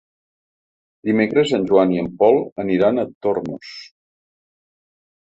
Dimecres 1.09 1.53
en 1.57 1.67
Joan 1.71 1.93
i 1.95 1.99
en 2.03 2.09
Pol 2.21 2.39
aniran 2.63 2.97
a 2.97 3.05
Tormos. 3.27 3.75